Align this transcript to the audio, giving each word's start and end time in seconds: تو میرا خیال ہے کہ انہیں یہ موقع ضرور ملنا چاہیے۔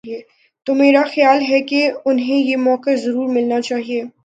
تو 0.67 0.73
میرا 0.73 1.03
خیال 1.15 1.41
ہے 1.49 1.61
کہ 1.61 1.91
انہیں 2.05 2.37
یہ 2.37 2.57
موقع 2.57 2.95
ضرور 2.95 3.29
ملنا 3.29 3.61
چاہیے۔ 3.61 4.03